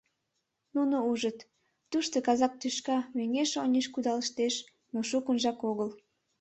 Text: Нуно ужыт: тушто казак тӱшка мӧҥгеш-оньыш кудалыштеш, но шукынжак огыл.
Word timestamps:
Нуно 0.75 0.97
ужыт: 1.11 1.37
тушто 1.91 2.17
казак 2.27 2.53
тӱшка 2.61 2.97
мӧҥгеш-оньыш 3.15 3.85
кудалыштеш, 3.93 4.55
но 4.93 4.99
шукынжак 5.09 5.59
огыл. 5.69 5.89